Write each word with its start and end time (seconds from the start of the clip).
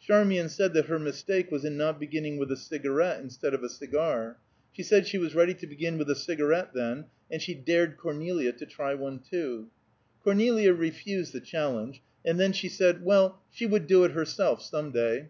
Charmian 0.00 0.48
said 0.48 0.72
that 0.72 0.86
her 0.86 0.98
mistake 0.98 1.50
was 1.50 1.62
in 1.62 1.76
not 1.76 2.00
beginning 2.00 2.38
with 2.38 2.50
a 2.50 2.56
cigarette 2.56 3.20
instead 3.20 3.52
of 3.52 3.62
a 3.62 3.68
cigar; 3.68 4.38
she 4.72 4.82
said 4.82 5.06
she 5.06 5.18
was 5.18 5.34
ready 5.34 5.52
to 5.52 5.66
begin 5.66 5.98
with 5.98 6.08
a 6.08 6.14
cigarette 6.14 6.72
then, 6.72 7.04
and 7.30 7.42
she 7.42 7.54
dared 7.54 7.98
Cornelia 7.98 8.52
to 8.52 8.64
try 8.64 8.94
one, 8.94 9.18
too. 9.18 9.68
Cornelia 10.22 10.72
refused 10.72 11.34
the 11.34 11.40
challenge, 11.40 12.00
and 12.24 12.40
then 12.40 12.54
she 12.54 12.70
said, 12.70 13.04
well, 13.04 13.42
she 13.50 13.66
would 13.66 13.86
do 13.86 14.04
it 14.04 14.12
herself, 14.12 14.62
some 14.62 14.90
day. 14.90 15.28